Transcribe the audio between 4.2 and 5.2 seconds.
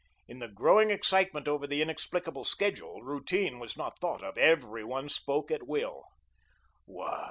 of. Every one